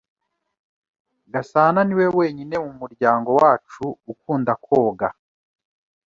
[1.33, 5.09] Gasananiwe wenyine mu muryango wacu ukunda koga.